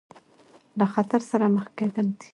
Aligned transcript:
له 0.79 0.85
خطر 0.93 1.21
سره 1.31 1.45
مخ 1.55 1.67
کېدل 1.77 2.07
دي. 2.19 2.27